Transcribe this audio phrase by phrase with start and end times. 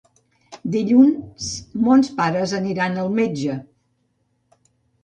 [0.75, 1.51] Dilluns
[1.89, 3.61] mons pares aniran al metge.